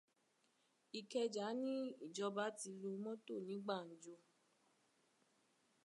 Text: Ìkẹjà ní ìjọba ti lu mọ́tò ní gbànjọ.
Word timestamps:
Ìkẹjà 0.99 1.47
ní 1.63 1.73
ìjọba 2.05 2.45
ti 2.57 2.69
lu 2.81 2.91
mọ́tò 3.03 3.35
ní 3.47 3.55
gbànjọ. 3.65 4.15